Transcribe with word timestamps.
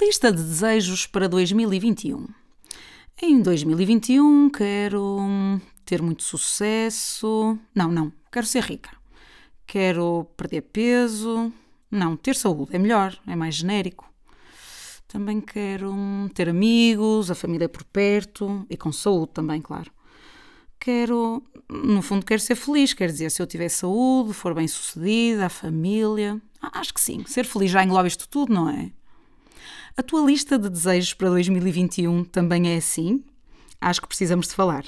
Lista 0.00 0.32
de 0.32 0.42
desejos 0.42 1.06
para 1.06 1.28
2021. 1.28 2.26
Em 3.20 3.42
2021 3.42 4.48
quero 4.48 5.60
ter 5.84 6.00
muito 6.00 6.22
sucesso. 6.22 7.58
Não, 7.74 7.92
não, 7.92 8.10
quero 8.32 8.46
ser 8.46 8.62
rica. 8.62 8.90
Quero 9.66 10.26
perder 10.38 10.62
peso. 10.62 11.52
Não, 11.90 12.16
ter 12.16 12.34
saúde 12.34 12.74
é 12.74 12.78
melhor, 12.78 13.14
é 13.26 13.36
mais 13.36 13.56
genérico. 13.56 14.10
Também 15.06 15.38
quero 15.38 15.94
ter 16.32 16.48
amigos, 16.48 17.30
a 17.30 17.34
família 17.34 17.68
por 17.68 17.84
perto 17.84 18.64
e 18.70 18.78
com 18.78 18.90
saúde 18.90 19.32
também, 19.34 19.60
claro. 19.60 19.92
Quero, 20.80 21.42
no 21.68 22.00
fundo, 22.00 22.24
quero 22.24 22.40
ser 22.40 22.54
feliz, 22.54 22.94
quer 22.94 23.10
dizer, 23.10 23.30
se 23.30 23.42
eu 23.42 23.46
tiver 23.46 23.68
saúde, 23.68 24.32
for 24.32 24.54
bem 24.54 24.66
sucedida, 24.66 25.44
a 25.44 25.50
família. 25.50 26.40
Ah, 26.62 26.80
acho 26.80 26.94
que 26.94 27.00
sim, 27.02 27.22
ser 27.26 27.44
feliz 27.44 27.70
já 27.70 27.84
engloba 27.84 28.08
isto 28.08 28.26
tudo, 28.26 28.54
não 28.54 28.70
é? 28.70 28.90
A 29.96 30.02
tua 30.02 30.24
lista 30.24 30.58
de 30.58 30.70
desejos 30.70 31.14
para 31.14 31.28
2021 31.30 32.24
também 32.24 32.72
é 32.72 32.76
assim? 32.76 33.24
Acho 33.80 34.00
que 34.00 34.08
precisamos 34.08 34.48
de 34.48 34.54
falar. 34.54 34.84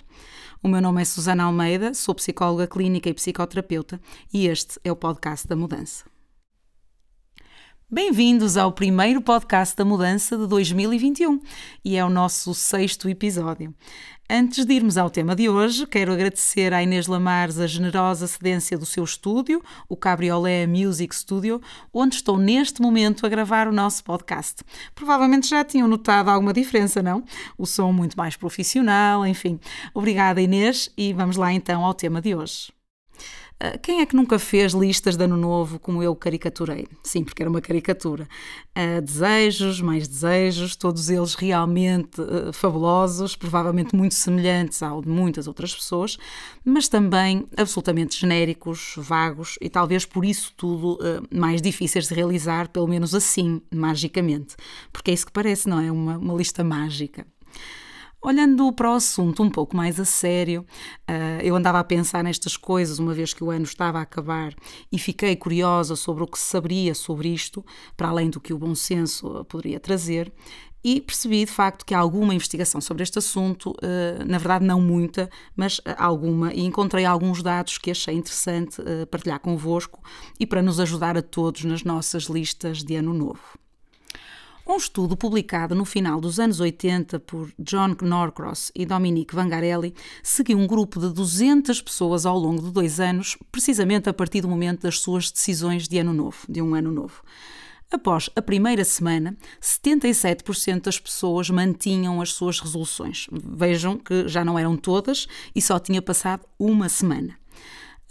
O 0.62 0.68
meu 0.68 0.80
nome 0.80 1.02
é 1.02 1.04
Susana 1.04 1.44
Almeida, 1.44 1.92
sou 1.92 2.14
psicóloga 2.14 2.68
clínica 2.68 3.08
e 3.10 3.14
psicoterapeuta 3.14 4.00
e 4.32 4.46
este 4.46 4.78
é 4.84 4.92
o 4.92 4.96
podcast 4.96 5.46
da 5.48 5.56
mudança. 5.56 6.11
Bem-vindos 7.94 8.56
ao 8.56 8.72
primeiro 8.72 9.20
podcast 9.20 9.76
da 9.76 9.84
mudança 9.84 10.34
de 10.34 10.46
2021 10.46 11.38
e 11.84 11.94
é 11.94 12.02
o 12.02 12.08
nosso 12.08 12.54
sexto 12.54 13.06
episódio. 13.06 13.74
Antes 14.30 14.64
de 14.64 14.72
irmos 14.72 14.96
ao 14.96 15.10
tema 15.10 15.36
de 15.36 15.46
hoje, 15.50 15.86
quero 15.86 16.10
agradecer 16.10 16.72
à 16.72 16.82
Inês 16.82 17.06
Lamares 17.06 17.58
a 17.58 17.66
generosa 17.66 18.26
cedência 18.26 18.78
do 18.78 18.86
seu 18.86 19.04
estúdio, 19.04 19.62
o 19.90 19.94
Cabriolé 19.94 20.66
Music 20.66 21.14
Studio, 21.14 21.60
onde 21.92 22.14
estou 22.14 22.38
neste 22.38 22.80
momento 22.80 23.26
a 23.26 23.28
gravar 23.28 23.68
o 23.68 23.72
nosso 23.72 24.02
podcast. 24.04 24.64
Provavelmente 24.94 25.50
já 25.50 25.62
tinham 25.62 25.86
notado 25.86 26.30
alguma 26.30 26.54
diferença, 26.54 27.02
não? 27.02 27.22
O 27.58 27.66
som 27.66 27.92
muito 27.92 28.16
mais 28.16 28.36
profissional, 28.36 29.26
enfim. 29.26 29.60
Obrigada, 29.92 30.40
Inês, 30.40 30.88
e 30.96 31.12
vamos 31.12 31.36
lá 31.36 31.52
então 31.52 31.84
ao 31.84 31.92
tema 31.92 32.22
de 32.22 32.34
hoje. 32.34 32.72
Ah, 33.64 33.78
quem 33.78 34.00
é 34.00 34.06
que 34.06 34.16
nunca 34.16 34.40
fez 34.40 34.72
listas 34.72 35.16
de 35.16 35.22
ano 35.22 35.36
novo 35.36 35.78
como 35.78 36.02
eu 36.02 36.16
caricaturei? 36.16 36.88
Sim, 37.04 37.22
porque 37.22 37.44
era 37.44 37.48
uma 37.48 37.60
caricatura. 37.60 38.26
Uh, 38.76 39.00
desejos, 39.00 39.80
mais 39.80 40.08
desejos, 40.08 40.74
todos 40.74 41.08
eles 41.08 41.36
realmente 41.36 42.20
uh, 42.20 42.52
fabulosos, 42.52 43.36
provavelmente 43.36 43.94
muito 43.94 44.16
semelhantes 44.16 44.82
ao 44.82 45.00
de 45.00 45.08
muitas 45.08 45.46
outras 45.46 45.72
pessoas, 45.72 46.18
mas 46.64 46.88
também 46.88 47.46
absolutamente 47.56 48.18
genéricos, 48.18 48.94
vagos 48.96 49.56
e 49.60 49.70
talvez 49.70 50.04
por 50.04 50.24
isso 50.24 50.52
tudo 50.56 50.98
mais 51.32 51.62
difíceis 51.62 52.08
de 52.08 52.14
realizar, 52.14 52.68
pelo 52.68 52.88
menos 52.88 53.14
assim, 53.14 53.62
magicamente. 53.72 54.56
Porque 54.92 55.12
é 55.12 55.14
isso 55.14 55.26
que 55.26 55.32
parece, 55.32 55.68
não 55.68 55.78
é? 55.78 55.92
Uma, 55.92 56.18
uma 56.18 56.34
lista 56.34 56.64
mágica. 56.64 57.24
Olhando 58.24 58.72
para 58.72 58.88
o 58.88 58.94
assunto 58.94 59.42
um 59.42 59.50
pouco 59.50 59.76
mais 59.76 59.98
a 59.98 60.04
sério, 60.04 60.64
uh, 61.10 61.42
eu 61.42 61.56
andava 61.56 61.80
a 61.80 61.84
pensar 61.84 62.22
nestas 62.22 62.56
coisas 62.56 63.00
uma 63.00 63.12
vez 63.12 63.34
que 63.34 63.42
o 63.42 63.50
ano 63.50 63.64
estava 63.64 63.98
a 63.98 64.02
acabar 64.02 64.54
e 64.92 64.96
fiquei 64.96 65.34
curiosa 65.34 65.96
sobre 65.96 66.22
o 66.22 66.26
que 66.28 66.38
se 66.38 66.44
saberia 66.44 66.94
sobre 66.94 67.30
isto, 67.30 67.64
para 67.96 68.10
além 68.10 68.30
do 68.30 68.40
que 68.40 68.54
o 68.54 68.58
bom 68.58 68.76
senso 68.76 69.44
poderia 69.46 69.80
trazer, 69.80 70.32
e 70.84 71.00
percebi 71.00 71.44
de 71.44 71.50
facto 71.50 71.84
que 71.84 71.94
há 71.94 71.98
alguma 71.98 72.32
investigação 72.32 72.80
sobre 72.80 73.02
este 73.02 73.18
assunto, 73.18 73.70
uh, 73.70 74.24
na 74.24 74.38
verdade 74.38 74.64
não 74.64 74.80
muita, 74.80 75.28
mas 75.56 75.80
alguma, 75.96 76.54
e 76.54 76.60
encontrei 76.60 77.04
alguns 77.04 77.42
dados 77.42 77.76
que 77.76 77.90
achei 77.90 78.14
interessante 78.14 78.76
partilhar 79.10 79.40
convosco 79.40 80.00
e 80.38 80.46
para 80.46 80.62
nos 80.62 80.78
ajudar 80.78 81.18
a 81.18 81.22
todos 81.22 81.64
nas 81.64 81.82
nossas 81.82 82.24
listas 82.24 82.84
de 82.84 82.94
ano 82.94 83.12
novo. 83.12 83.61
Um 84.64 84.76
estudo 84.76 85.16
publicado 85.16 85.74
no 85.74 85.84
final 85.84 86.20
dos 86.20 86.38
anos 86.38 86.60
80 86.60 87.18
por 87.20 87.52
John 87.58 87.96
Norcross 88.00 88.70
e 88.74 88.86
Dominique 88.86 89.34
Vangarelli 89.34 89.92
seguiu 90.22 90.56
um 90.56 90.68
grupo 90.68 91.00
de 91.00 91.12
200 91.12 91.82
pessoas 91.82 92.24
ao 92.24 92.38
longo 92.38 92.62
de 92.62 92.70
dois 92.70 93.00
anos, 93.00 93.36
precisamente 93.50 94.08
a 94.08 94.14
partir 94.14 94.40
do 94.40 94.48
momento 94.48 94.82
das 94.82 95.00
suas 95.00 95.32
decisões 95.32 95.88
de 95.88 95.98
ano 95.98 96.14
novo, 96.14 96.38
de 96.48 96.62
um 96.62 96.76
ano 96.76 96.92
novo. 96.92 97.22
Após 97.90 98.30
a 98.36 98.40
primeira 98.40 98.84
semana, 98.84 99.36
77% 99.60 100.82
das 100.82 100.98
pessoas 100.98 101.50
mantinham 101.50 102.22
as 102.22 102.32
suas 102.32 102.60
resoluções. 102.60 103.26
Vejam 103.30 103.98
que 103.98 104.28
já 104.28 104.44
não 104.44 104.58
eram 104.58 104.76
todas 104.76 105.26
e 105.54 105.60
só 105.60 105.78
tinha 105.78 106.00
passado 106.00 106.46
uma 106.58 106.88
semana. 106.88 107.41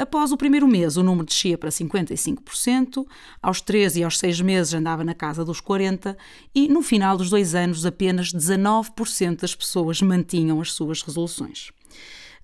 Após 0.01 0.31
o 0.31 0.35
primeiro 0.35 0.67
mês, 0.67 0.97
o 0.97 1.03
número 1.03 1.27
descia 1.27 1.59
para 1.59 1.69
55%, 1.69 3.05
aos 3.39 3.61
3 3.61 3.97
e 3.97 4.03
aos 4.03 4.17
6 4.17 4.41
meses 4.41 4.73
andava 4.73 5.03
na 5.03 5.13
casa 5.13 5.45
dos 5.45 5.61
40% 5.61 6.17
e 6.55 6.67
no 6.67 6.81
final 6.81 7.15
dos 7.15 7.29
dois 7.29 7.53
anos 7.53 7.85
apenas 7.85 8.33
19% 8.33 9.41
das 9.41 9.53
pessoas 9.53 10.01
mantinham 10.01 10.59
as 10.59 10.73
suas 10.73 11.03
resoluções. 11.03 11.69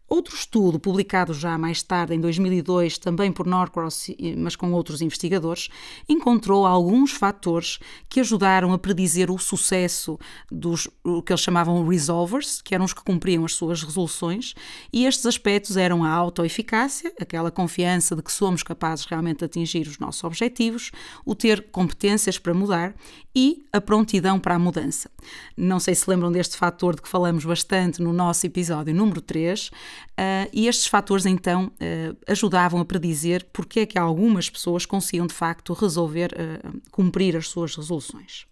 Outro 0.09 0.35
estudo, 0.35 0.79
publicado 0.79 1.33
já 1.33 1.57
mais 1.57 1.83
tarde, 1.83 2.13
em 2.13 2.21
2002, 2.21 2.97
também 2.97 3.29
por 3.31 3.45
Norcross, 3.45 4.07
mas 4.37 4.55
com 4.55 4.71
outros 4.71 5.01
investigadores, 5.01 5.67
encontrou 6.07 6.65
alguns 6.65 7.11
fatores 7.11 7.77
que 8.07 8.21
ajudaram 8.21 8.71
a 8.71 8.77
predizer 8.77 9.29
o 9.29 9.37
sucesso 9.37 10.17
dos 10.49 10.87
o 11.03 11.21
que 11.21 11.33
eles 11.33 11.41
chamavam 11.41 11.85
resolvers, 11.85 12.61
que 12.61 12.73
eram 12.73 12.85
os 12.85 12.93
que 12.93 13.03
cumpriam 13.03 13.43
as 13.43 13.53
suas 13.53 13.83
resoluções, 13.83 14.53
e 14.93 15.05
estes 15.05 15.25
aspectos 15.25 15.75
eram 15.75 16.03
a 16.03 16.09
autoeficácia, 16.09 17.11
aquela 17.19 17.51
confiança 17.51 18.15
de 18.15 18.21
que 18.21 18.31
somos 18.31 18.63
capazes 18.63 19.05
realmente 19.05 19.39
de 19.39 19.45
atingir 19.45 19.87
os 19.87 19.99
nossos 19.99 20.23
objetivos, 20.23 20.91
o 21.25 21.35
ter 21.35 21.69
competências 21.69 22.39
para 22.39 22.53
mudar 22.53 22.95
e 23.37 23.63
a 23.71 23.79
prontidão 23.79 24.39
para 24.39 24.55
a 24.55 24.59
mudança. 24.59 25.11
Não 25.55 25.79
sei 25.79 25.93
se 25.93 26.09
lembram 26.09 26.31
deste 26.31 26.57
fator 26.57 26.95
de 26.95 27.03
que 27.03 27.07
falamos 27.07 27.45
bastante 27.45 28.01
no 28.01 28.11
nosso 28.11 28.47
episódio 28.47 28.95
número 28.95 29.21
3, 29.21 29.69
Uh, 30.17 30.49
e 30.51 30.67
estes 30.67 30.87
fatores 30.87 31.27
então 31.27 31.65
uh, 31.65 32.17
ajudavam 32.27 32.81
a 32.81 32.85
predizer 32.85 33.47
porque 33.53 33.81
é 33.81 33.85
que 33.85 33.99
algumas 33.99 34.49
pessoas 34.49 34.83
conseguiam 34.83 35.27
de 35.27 35.33
facto 35.35 35.73
resolver 35.73 36.33
uh, 36.33 36.81
cumprir 36.89 37.37
as 37.37 37.49
suas 37.49 37.75
resoluções. 37.75 38.47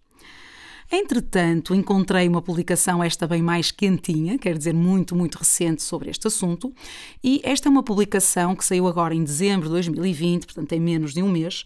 Entretanto, 0.92 1.74
encontrei 1.74 2.28
uma 2.28 2.44
publicação, 2.44 3.04
esta 3.04 3.26
bem 3.26 3.42
mais 3.42 3.72
quentinha, 3.72 4.38
quer 4.38 4.56
dizer, 4.56 4.76
muito, 4.76 5.16
muito 5.16 5.40
recente 5.40 5.82
sobre 5.82 6.12
este 6.12 6.28
assunto, 6.28 6.72
e 7.24 7.42
esta 7.44 7.68
é 7.68 7.72
uma 7.72 7.82
publicação 7.82 8.56
que 8.56 8.64
saiu 8.64 8.88
agora 8.88 9.16
em 9.16 9.24
dezembro 9.24 9.66
de 9.66 9.72
2020, 9.72 10.46
portanto, 10.46 10.68
tem 10.68 10.80
menos 10.80 11.16
de 11.16 11.24
um 11.24 11.32
mês, 11.32 11.64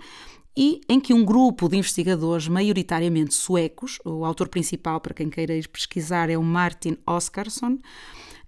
e 0.61 0.81
em 0.89 0.99
que 0.99 1.13
um 1.13 1.23
grupo 1.23 1.69
de 1.69 1.77
investigadores, 1.77 2.49
maioritariamente 2.49 3.33
suecos, 3.33 3.97
o 4.03 4.25
autor 4.25 4.49
principal, 4.49 4.99
para 4.99 5.13
quem 5.13 5.29
queira 5.29 5.55
ir 5.55 5.69
pesquisar, 5.69 6.29
é 6.29 6.37
o 6.37 6.43
Martin 6.43 6.97
Oskarsson, 7.07 7.79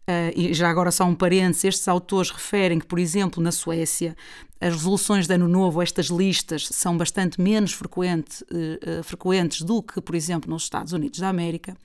Uh, 0.02 0.34
e 0.36 0.54
já 0.54 0.68
agora 0.68 0.90
só 0.90 1.06
um 1.06 1.14
parênteses, 1.14 1.64
estes 1.64 1.88
autores 1.88 2.32
referem 2.32 2.80
que, 2.80 2.88
por 2.88 2.98
exemplo, 2.98 3.42
na 3.42 3.52
Suécia, 3.52 4.18
as 4.60 4.74
resoluções 4.74 5.28
de 5.28 5.36
ano 5.36 5.48
novo, 5.48 5.80
estas 5.80 6.08
listas, 6.08 6.68
são 6.72 6.98
bastante 6.98 7.40
menos 7.40 7.72
frequente, 7.72 8.44
uh, 8.44 9.04
frequentes 9.04 9.62
do 9.62 9.82
que, 9.82 10.02
por 10.02 10.16
exemplo, 10.16 10.50
nos 10.50 10.64
Estados 10.64 10.92
Unidos 10.92 11.20
da 11.20 11.30
América. 11.30 11.78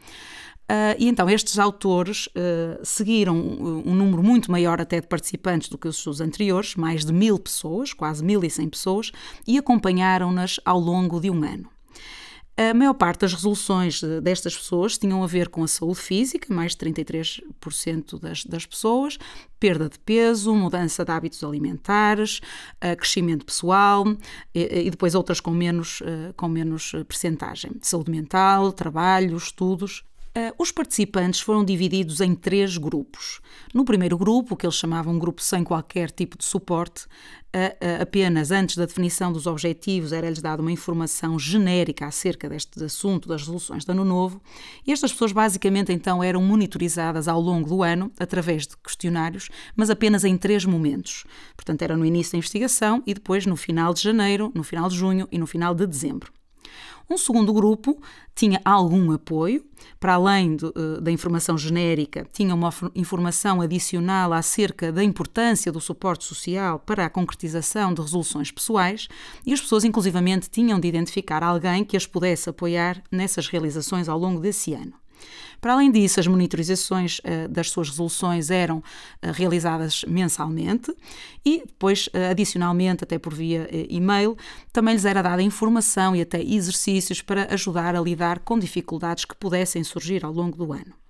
Uh, 0.67 0.99
e 0.99 1.07
então 1.07 1.31
estes 1.31 1.61
autores 1.61 2.27
uh, 2.27 2.85
seguiram 2.85 3.37
um, 3.37 3.89
um, 3.91 3.95
número 3.95 4.21
muito 4.21 4.51
maior 4.51 4.81
até 4.81 5.01
de 5.01 5.07
participantes 5.07 5.69
do 5.69 5.79
que 5.79 5.87
os 5.87 6.03
seus 6.03 6.21
anteriores, 6.21 6.75
mais 6.75 7.05
de 7.05 7.13
mil 7.13 7.39
pessoas, 7.39 7.93
quase 7.93 8.25
mil 8.25 8.43
e 8.43 8.51
cem 8.51 8.69
pessoas, 8.69 9.13
e 9.47 9.57
acompanharam-nas 9.59 10.59
ao 10.65 10.81
longo 10.81 11.21
de 11.21 11.31
um 11.31 11.45
ano. 11.45 11.71
A 12.57 12.73
maior 12.73 12.95
parte 12.95 13.21
das 13.21 13.35
resoluções 13.35 14.01
destas 14.23 14.57
pessoas 14.57 14.97
tinham 14.97 15.23
a 15.23 15.27
ver 15.27 15.51
com 15.51 15.63
a 15.63 15.69
saúde 15.69 16.01
física, 16.01 16.53
mais 16.53 16.73
de 16.75 16.79
33% 16.79 18.19
das, 18.19 18.45
das 18.45 18.65
pessoas, 18.65 19.19
perda 19.61 19.91
de 19.91 19.99
peso, 19.99 20.55
mudança 20.55 21.05
de 21.05 21.13
hábitos 21.13 21.45
alimentares, 21.45 22.41
crescimento 22.97 23.45
pessoal 23.45 24.07
e, 24.55 24.87
e, 24.87 24.91
depois 24.91 25.15
outras 25.15 25.39
com 25.39 25.51
menos, 25.51 26.03
com 26.35 26.49
menos 26.49 26.93
percentagem. 27.07 27.73
Saúde 27.83 28.11
mental, 28.11 28.73
trabalho, 28.73 29.37
estudos. 29.37 30.03
Uh, 30.37 30.53
os 30.59 30.71
participantes 30.71 31.41
foram 31.41 31.65
divididos 31.65 32.21
em 32.21 32.35
três 32.35 32.77
grupos. 32.77 33.41
No 33.73 33.87
primeiro 33.87 34.19
grupo, 34.19 34.55
que 34.55 34.67
eles 34.67 34.77
chamavam 34.77 35.15
um 35.15 35.19
grupo 35.19 35.41
sem 35.43 35.65
qualquer 35.65 36.11
tipo 36.11 36.37
de 36.37 36.45
suporte, 36.45 37.07
uh, 37.07 37.09
uh, 37.09 38.03
apenas 38.03 38.51
antes 38.51 38.77
da 38.77 38.85
definição 38.85 39.33
dos 39.33 39.47
objetivos 39.47 40.13
era-lhes 40.13 40.43
dada 40.43 40.61
uma 40.61 40.71
informação 40.71 41.39
genérica 41.39 42.05
acerca 42.05 42.51
deste 42.51 42.85
assunto 42.85 43.31
das 43.31 43.41
resoluções 43.41 43.83
de 43.83 43.91
ano 43.91 44.05
novo, 44.05 44.39
e 44.87 44.93
estas 44.93 45.11
pessoas 45.11 45.33
basicamente 45.33 45.91
então 45.91 46.23
eram 46.23 46.43
monitorizadas 46.43 47.29
ao 47.29 47.41
longo 47.41 47.67
do 47.67 47.83
ano 47.83 48.13
através 48.19 48.67
de 48.67 48.77
questionários, 48.77 49.49
mas 49.75 49.89
apenas 49.89 50.23
em 50.23 50.37
três 50.37 50.67
momentos. 50.67 51.25
Portanto, 51.57 51.81
era 51.81 51.97
no 51.97 52.05
início 52.05 52.33
da 52.33 52.39
investigação 52.39 53.03
e 53.07 53.15
depois 53.15 53.47
no 53.47 53.57
final 53.57 53.95
de 53.95 54.03
janeiro, 54.03 54.53
no 54.55 54.63
final 54.63 54.91
de 54.91 54.97
junho 54.97 55.27
e 55.33 55.39
no 55.39 55.47
final 55.47 55.75
de 55.75 55.87
dezembro. 55.87 56.31
Um 57.09 57.17
segundo 57.17 57.53
grupo 57.53 58.01
tinha 58.35 58.61
algum 58.65 59.13
apoio, 59.13 59.65
para 60.01 60.15
além 60.15 60.57
de, 60.57 60.67
eh, 60.67 61.01
da 61.01 61.11
informação 61.11 61.57
genérica, 61.57 62.27
tinha 62.33 62.55
uma 62.55 62.71
informação 62.95 63.61
adicional 63.61 64.33
acerca 64.33 64.91
da 64.91 65.03
importância 65.05 65.71
do 65.71 65.81
suporte 65.81 66.25
social 66.25 66.79
para 66.81 67.07
a 67.07 67.11
concretização 67.11 67.95
de 67.95 68.03
resoluções 68.03 68.51
pessoais 68.51 69.09
e 69.47 69.53
as 69.53 69.61
pessoas, 69.61 69.85
inclusivamente, 69.85 70.51
tinham 70.51 70.81
de 70.81 70.89
identificar 70.89 71.43
alguém 71.43 71.85
que 71.85 71.97
as 71.97 72.07
pudesse 72.07 72.51
apoiar 72.51 73.03
nessas 73.11 73.47
realizações 73.47 74.09
ao 74.09 74.19
longo 74.19 74.41
desse 74.41 74.75
ano. 74.75 75.06
Para 75.61 75.73
além 75.73 75.91
disso, 75.91 76.21
as 76.21 76.27
monitorizações 76.27 77.19
uh, 77.19 77.49
das 77.49 77.71
suas 77.71 77.89
resoluções 77.89 78.51
eram 78.51 78.79
uh, 78.79 78.83
realizadas 79.33 80.05
mensalmente 80.07 80.95
e 81.45 81.63
depois, 81.67 82.09
uh, 82.09 82.31
adicionalmente, 82.31 83.05
até 83.05 83.19
por 83.19 83.35
via 83.35 83.69
e-mail, 83.89 84.37
também 84.73 84.95
lhes 84.95 85.05
era 85.05 85.23
dada 85.23 85.43
informação 85.43 86.15
e 86.15 86.21
até 86.21 86.41
exercícios 86.43 87.23
para 87.23 87.53
ajudar 87.55 87.97
a 87.97 88.01
lidar 88.01 88.41
com 88.41 88.59
dificuldades 88.59 89.25
que 89.25 89.37
pudessem 89.37 89.83
surgir 89.83 90.25
ao 90.25 90.33
longo 90.33 90.57
do 90.57 90.73
ano. 90.73 91.06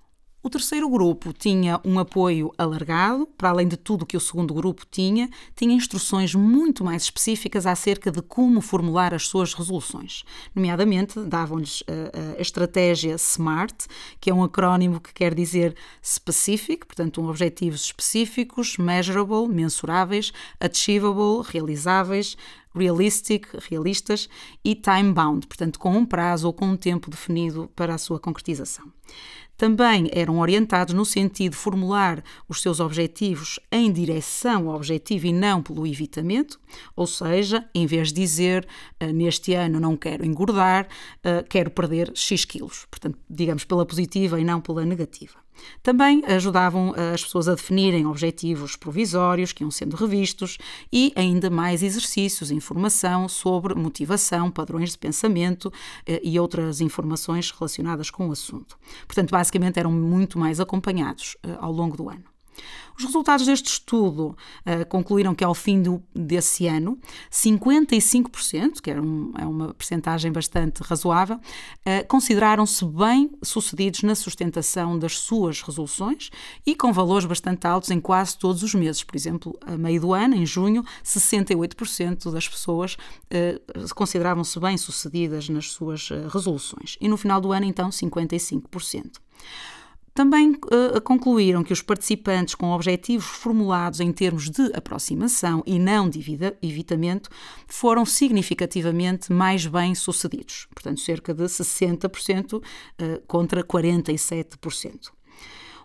O 0.46 0.48
terceiro 0.48 0.88
grupo 0.88 1.32
tinha 1.32 1.81
um 1.84 1.98
apoio 1.98 2.52
alargado, 2.56 3.26
para 3.37 3.48
além 3.48 3.66
de 3.66 3.76
tudo 3.76 4.06
que 4.06 4.16
o 4.16 4.20
segundo 4.20 4.54
grupo 4.54 4.87
tinha, 4.88 5.28
tinha 5.56 5.75
instruções 5.75 6.37
muito 6.37 6.84
mais 6.84 7.02
específicas 7.02 7.66
acerca 7.66 8.12
de 8.12 8.22
como 8.22 8.60
formular 8.60 9.12
as 9.12 9.26
suas 9.26 9.52
resoluções. 9.54 10.22
Nomeadamente, 10.54 11.19
davam-lhes 11.25 11.82
a, 11.88 11.90
eh, 11.90 12.10
eh, 12.14 12.37
a 12.38 12.40
estratégia 12.40 13.19
SMART, 13.19 13.88
que 14.20 14.31
é 14.31 14.34
um 14.34 14.44
acrónimo 14.44 15.00
que 15.00 15.12
quer 15.12 15.34
dizer 15.34 15.75
specific, 16.00 16.87
portanto, 16.87 17.20
um 17.20 17.28
objetivos 17.28 17.81
específicos, 17.87 18.76
measurable, 18.78 19.48
mensuráveis, 19.48 20.32
achievable, 20.60 21.43
realizáveis, 21.44 22.37
realistic, 22.72 23.48
realistas, 23.69 24.28
e 24.64 24.76
time-bound, 24.76 25.48
portanto, 25.48 25.76
com 25.76 25.96
um 25.96 26.06
prazo 26.06 26.46
ou 26.46 26.52
com 26.52 26.66
um 26.66 26.76
tempo 26.76 27.10
definido 27.10 27.69
para 27.75 27.96
a 27.96 27.98
sua 27.98 28.20
concretização 28.20 28.93
também 29.56 30.08
eram 30.12 30.38
orientados 30.38 30.94
no 30.94 31.05
sentido 31.05 31.53
de 31.53 31.58
formular 31.58 32.23
os 32.49 32.61
seus 32.61 32.81
objetivos 32.81 33.58
em 33.70 33.91
direção 33.93 34.69
ao 34.69 34.76
objetivo 34.76 35.26
e 35.26 35.32
não 35.32 35.62
pelo 35.62 35.87
evitamento, 35.87 36.61
ou 36.94 37.06
seja, 37.06 37.69
em 37.75 37.87
vez 37.87 38.08
de 38.08 38.20
dizer 38.20 38.67
ah, 39.00 39.06
neste 39.06 39.55
ano 39.55 39.81
não 39.81 39.97
quero 39.97 40.25
engordar, 40.25 40.88
ah, 41.25 41.44
quero 41.49 41.70
perder 41.70 42.12
X 42.14 42.44
quilos. 42.44 42.87
Portanto, 42.91 43.19
digamos 43.29 43.64
pela 43.64 43.87
positiva 43.87 44.41
e 44.41 44.44
não 44.44 44.61
pela 44.61 44.85
negativa. 44.85 45.45
Também 45.82 46.23
ajudavam 46.26 46.94
as 47.14 47.23
pessoas 47.23 47.49
a 47.49 47.55
definirem 47.55 48.06
objetivos 48.06 48.76
provisórios 48.76 49.53
que 49.53 49.62
iam 49.62 49.70
sendo 49.70 49.97
revistos 49.97 50.58
e 50.93 51.12
ainda 51.17 51.50
mais 51.50 51.82
exercícios, 51.82 52.50
informação 52.50 53.29
sobre 53.29 53.75
motivação, 53.75 54.50
padrões 54.50 54.93
de 54.93 54.99
pensamento 54.99 55.73
eh, 56.06 56.20
e 56.23 56.38
outras 56.38 56.81
informações 56.81 57.50
relacionadas 57.50 58.11
com 58.11 58.29
o 58.29 58.32
assunto. 58.32 58.79
Portanto, 59.06 59.31
basicamente 59.31 59.79
eram 59.79 59.93
muito 59.93 60.38
mais 60.38 60.61
acompanhados 60.61 61.37
eh, 61.43 61.56
ao 61.61 61.73
longo 61.73 61.97
do 61.97 62.08
ano. 62.08 62.35
Os 62.99 63.05
resultados 63.05 63.44
deste 63.44 63.67
estudo 63.67 64.37
uh, 64.64 64.87
concluíram 64.88 65.35
que 65.35 65.44
ao 65.44 65.55
fim 65.55 65.82
do, 65.82 66.03
desse 66.14 66.67
ano, 66.67 66.99
55%, 67.31 68.81
que 68.81 68.91
era 68.91 69.03
um, 69.03 69.32
é 69.37 69.44
uma 69.44 69.75
percentagem 69.75 70.32
bastante 70.32 70.82
razoável, 70.82 71.37
uh, 71.37 72.06
consideraram-se 72.08 72.85
bem 72.87 73.31
sucedidos 73.43 74.03
na 74.03 74.14
sustentação 74.14 74.99
das 74.99 75.19
suas 75.19 75.61
resoluções 75.61 76.31
e 76.64 76.75
com 76.75 76.91
valores 76.91 77.26
bastante 77.26 77.67
altos 77.67 77.91
em 77.91 78.00
quase 78.00 78.38
todos 78.38 78.62
os 78.62 78.75
meses. 78.75 79.05
Por 79.05 79.14
exemplo, 79.14 79.58
a 79.67 79.76
meio 79.76 80.00
do 80.00 80.14
ano, 80.14 80.35
em 80.35 80.47
junho, 80.47 80.82
68% 81.05 82.32
das 82.32 82.49
pessoas 82.49 82.94
uh, 82.94 83.94
consideravam-se 83.94 84.58
bem 84.58 84.79
sucedidas 84.79 85.50
nas 85.50 85.70
suas 85.70 86.08
resoluções 86.32 86.97
e 86.99 87.08
no 87.08 87.19
final 87.19 87.41
do 87.43 87.53
ano, 87.53 87.67
então, 87.67 87.91
55%. 87.91 89.17
Também 90.16 90.52
uh, 90.52 90.98
concluíram 91.02 91.62
que 91.62 91.74
os 91.74 91.82
participantes 91.82 92.54
com 92.54 92.70
objetivos 92.70 93.26
formulados 93.26 94.00
em 94.00 94.10
termos 94.10 94.48
de 94.48 94.72
aproximação 94.74 95.62
e 95.66 95.78
não 95.78 96.08
de 96.08 96.18
evitamento 96.62 97.28
foram 97.66 98.06
significativamente 98.06 99.30
mais 99.30 99.66
bem-sucedidos, 99.66 100.68
portanto, 100.74 101.00
cerca 101.00 101.34
de 101.34 101.42
60% 101.42 102.54
uh, 102.54 102.62
eh, 102.98 103.20
contra 103.26 103.62
47%. 103.62 105.10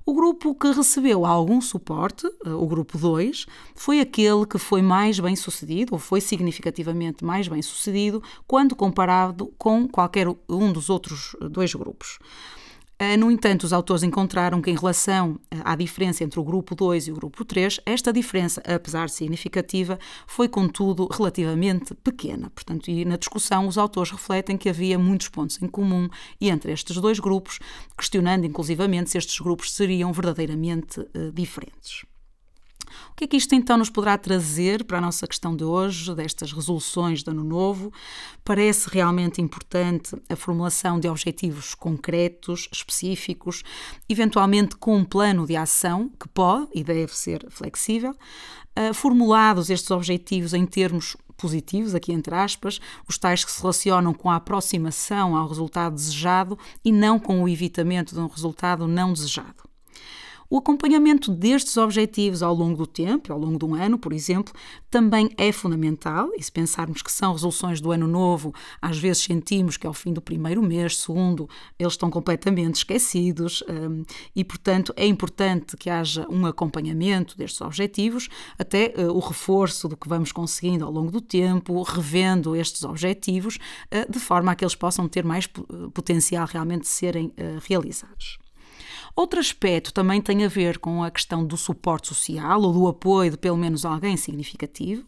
O 0.06 0.14
grupo 0.14 0.56
que 0.56 0.72
recebeu 0.72 1.26
algum 1.26 1.60
suporte, 1.60 2.26
eh, 2.46 2.50
o 2.52 2.66
grupo 2.66 2.98
2, 2.98 3.46
foi 3.76 4.00
aquele 4.00 4.46
que 4.46 4.58
foi 4.58 4.82
mais 4.82 5.20
bem 5.20 5.36
sucedido, 5.36 5.94
ou 5.94 6.00
foi 6.00 6.22
significativamente 6.22 7.26
mais 7.26 7.50
bem 7.50 7.62
sucedido, 7.62 8.24
quando 8.48 8.78
comparado 8.78 9.54
com 9.58 9.90
qualquer 9.90 10.26
um 10.48 10.72
dos 10.72 10.90
outros 10.90 11.36
dois 11.50 11.74
grupos. 11.76 12.18
Ah, 13.04 13.18
no 13.18 13.32
entanto, 13.32 13.64
os 13.64 13.74
autores 13.74 14.04
encontraram 14.04 14.62
que, 14.62 14.70
em 14.70 14.76
relação 14.76 15.40
ah, 15.50 15.72
à 15.72 15.76
diferença 15.76 16.24
entre 16.24 16.40
o 16.40 16.44
grupo 16.44 16.76
2 16.76 17.08
e 17.08 17.12
o 17.12 17.16
grupo 17.16 17.44
3, 17.44 17.80
esta 17.84 18.14
diferença, 18.14 18.62
apesar 18.64 19.08
de 19.08 19.14
significativa, 19.14 19.98
foi, 20.28 20.48
contudo, 20.48 21.08
relativamente 21.12 21.96
pequena. 21.96 22.52
Portanto, 22.52 22.92
e 22.92 23.04
na 23.04 23.18
discussão, 23.18 23.68
os 23.68 23.80
autores 23.80 24.12
refletem 24.12 24.56
que 24.56 24.70
havia 24.70 25.00
muitos 25.00 25.30
pontos 25.30 25.60
em 25.60 25.68
comum 25.68 26.08
entre 26.40 26.72
estes 26.72 26.96
dois 26.98 27.20
grupos, 27.20 27.58
questionando 27.98 28.46
inclusivamente 28.46 29.10
se 29.10 29.18
estes 29.18 29.40
grupos 29.40 29.74
seriam 29.74 30.14
verdadeiramente 30.14 31.00
uh, 31.00 31.32
diferentes. 31.34 32.04
O 33.12 33.16
que 33.16 33.26
é 33.26 33.28
que 33.28 33.38
isto 33.38 33.56
então 33.56 33.78
nos 33.78 33.90
poderá 33.90 34.18
trazer 34.18 34.84
para 34.84 34.98
a 34.98 35.02
nossa 35.02 35.28
questão 35.28 35.56
de 35.56 35.64
hoje, 35.64 36.14
destas 36.16 36.52
resoluções 36.52 37.24
de 37.24 37.30
ano 37.30 37.44
novo? 37.44 37.92
Parece 38.44 38.90
realmente 38.90 39.42
importante 39.42 40.16
a 40.30 40.36
formulação 40.36 41.00
de 41.00 41.08
objetivos 41.08 41.74
concretos, 41.76 42.68
específicos, 42.72 43.64
eventualmente 44.10 44.76
com 44.76 44.96
um 44.96 45.04
plano 45.04 45.46
de 45.46 45.56
ação 45.56 46.10
que 46.20 46.28
pode 46.28 46.70
e 46.74 46.84
deve 46.84 47.16
ser 47.16 47.46
flexível. 47.50 48.16
Uh, 48.78 48.94
formulados 48.94 49.70
estes 49.70 49.92
objetivos 49.92 50.54
em 50.54 50.66
termos 50.66 51.18
positivos, 51.42 51.96
aqui 51.96 52.14
entre 52.14 52.36
aspas, 52.36 52.80
os 53.08 53.18
tais 53.18 53.44
que 53.44 53.52
se 53.52 53.60
relacionam 53.60 54.14
com 54.14 54.30
a 54.30 54.36
aproximação 54.36 55.36
ao 55.36 55.48
resultado 55.48 55.96
desejado 55.96 56.58
e 56.86 56.92
não 56.92 57.20
com 57.20 57.42
o 57.42 57.50
evitamento 57.50 58.14
de 58.14 58.22
um 58.22 58.28
resultado 58.28 58.88
não 58.88 59.12
desejado. 59.12 59.61
O 60.52 60.58
acompanhamento 60.58 61.32
destes 61.32 61.78
objetivos 61.78 62.44
ao 62.44 62.54
longo 62.54 62.76
do 62.76 62.86
tempo, 62.86 63.32
ao 63.32 63.40
longo 63.40 63.58
de 63.58 63.64
um 63.64 63.74
ano, 63.74 63.98
por 63.98 64.12
exemplo, 64.12 64.54
também 64.90 65.30
é 65.38 65.50
fundamental. 65.50 66.30
E 66.36 66.44
se 66.44 66.52
pensarmos 66.52 67.02
que 67.02 67.10
são 67.10 67.32
resoluções 67.32 67.80
do 67.80 67.90
ano 67.90 68.06
novo, 68.06 68.54
às 68.82 68.98
vezes 68.98 69.24
sentimos 69.24 69.78
que 69.78 69.88
ao 69.88 69.94
fim 69.94 70.12
do 70.12 70.22
primeiro 70.22 70.62
mês, 70.62 70.98
segundo, 70.98 71.48
eles 71.80 71.94
estão 71.94 72.10
completamente 72.10 72.76
esquecidos 72.76 73.64
um, 73.70 74.04
e, 74.36 74.44
portanto, 74.44 74.94
é 74.98 75.08
importante 75.08 75.78
que 75.78 75.90
haja 75.90 76.28
um 76.30 76.46
acompanhamento 76.46 77.38
destes 77.38 77.62
objetivos, 77.62 78.28
até 78.60 78.94
uh, 78.98 79.10
o 79.10 79.20
reforço 79.20 79.88
do 79.88 79.96
que 79.96 80.10
vamos 80.10 80.34
conseguindo 80.34 80.84
ao 80.84 80.92
longo 80.92 81.12
do 81.12 81.22
tempo, 81.22 81.82
revendo 81.82 82.58
estes 82.58 82.84
objetivos, 82.84 83.56
uh, 83.56 84.12
de 84.12 84.20
forma 84.20 84.52
a 84.52 84.56
que 84.56 84.66
eles 84.66 84.76
possam 84.76 85.08
ter 85.08 85.24
mais 85.24 85.48
potencial 85.94 86.46
realmente 86.46 86.82
de 86.82 86.90
serem 86.90 87.32
realizados. 87.66 88.41
Outro 89.16 89.40
aspecto 89.40 89.94
também 89.94 90.22
tem 90.22 90.44
a 90.44 90.48
ver 90.48 90.78
com 90.78 91.04
a 91.04 91.12
questão 91.12 91.46
do 91.46 91.58
suporte 91.58 92.08
social 92.08 92.62
ou 92.62 92.74
do 92.74 92.88
apoio 92.88 93.32
de 93.32 93.38
pelo 93.38 93.58
menos 93.58 93.86
alguém 93.86 94.16
significativo. 94.18 95.04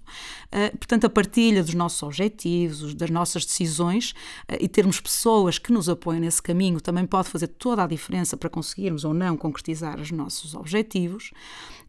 Uh, 0.47 0.77
portanto, 0.77 1.05
a 1.05 1.09
partilha 1.09 1.63
dos 1.63 1.73
nossos 1.73 2.03
objetivos, 2.03 2.93
das 2.93 3.09
nossas 3.09 3.45
decisões 3.45 4.11
uh, 4.49 4.57
e 4.59 4.67
termos 4.67 4.99
pessoas 4.99 5.57
que 5.57 5.71
nos 5.71 5.87
apoiam 5.87 6.19
nesse 6.19 6.41
caminho 6.41 6.81
também 6.81 7.05
pode 7.05 7.29
fazer 7.29 7.47
toda 7.47 7.83
a 7.83 7.87
diferença 7.87 8.35
para 8.35 8.49
conseguirmos 8.49 9.03
ou 9.05 9.13
não 9.13 9.37
concretizar 9.37 9.99
os 9.99 10.11
nossos 10.11 10.53
objetivos. 10.53 11.31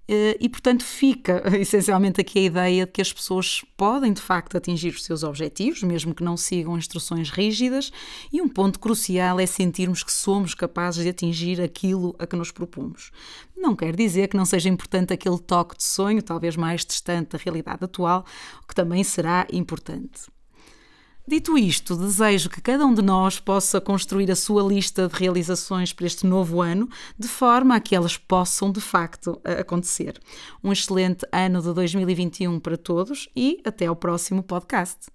Eh, 0.06 0.36
e, 0.40 0.48
portanto, 0.48 0.84
fica 0.84 1.42
essencialmente 1.58 2.20
aqui 2.20 2.40
a 2.40 2.42
ideia 2.42 2.86
de 2.86 2.92
que 2.92 3.00
as 3.00 3.12
pessoas 3.12 3.64
podem 3.76 4.12
de 4.12 4.20
facto 4.20 4.56
atingir 4.56 4.90
os 4.90 5.04
seus 5.04 5.22
objetivos, 5.22 5.82
mesmo 5.82 6.14
que 6.14 6.22
não 6.22 6.36
sigam 6.36 6.76
instruções 6.76 7.30
rígidas, 7.30 7.90
e 8.32 8.42
um 8.42 8.48
ponto 8.48 8.78
crucial 8.78 9.40
é 9.40 9.46
sentirmos 9.46 10.02
que 10.02 10.12
somos 10.12 10.54
capazes 10.54 11.02
de 11.02 11.08
atingir 11.08 11.60
aquilo 11.60 12.14
a 12.18 12.26
que 12.26 12.36
nos 12.36 12.50
propomos. 12.50 13.10
Não 13.56 13.74
quer 13.74 13.96
dizer 13.96 14.28
que 14.28 14.36
não 14.36 14.44
seja 14.44 14.68
importante 14.68 15.12
aquele 15.12 15.38
toque 15.38 15.76
de 15.76 15.84
sonho, 15.84 16.22
talvez 16.22 16.54
mais 16.56 16.84
distante 16.84 17.30
da 17.30 17.38
realidade 17.38 17.84
atual, 17.84 18.26
que 18.68 18.74
também 18.74 19.02
será 19.02 19.46
importante. 19.50 20.33
Dito 21.26 21.56
isto, 21.56 21.96
desejo 21.96 22.50
que 22.50 22.60
cada 22.60 22.84
um 22.84 22.92
de 22.92 23.00
nós 23.00 23.40
possa 23.40 23.80
construir 23.80 24.30
a 24.30 24.36
sua 24.36 24.62
lista 24.62 25.08
de 25.08 25.14
realizações 25.14 25.90
para 25.90 26.06
este 26.06 26.26
novo 26.26 26.60
ano, 26.60 26.86
de 27.18 27.26
forma 27.26 27.74
a 27.74 27.80
que 27.80 27.96
elas 27.96 28.18
possam 28.18 28.70
de 28.70 28.80
facto 28.80 29.40
acontecer. 29.42 30.20
Um 30.62 30.70
excelente 30.70 31.26
ano 31.32 31.62
de 31.62 31.72
2021 31.72 32.60
para 32.60 32.76
todos 32.76 33.26
e 33.34 33.58
até 33.64 33.86
ao 33.86 33.96
próximo 33.96 34.42
podcast. 34.42 35.13